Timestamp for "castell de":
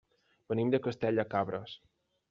0.87-1.29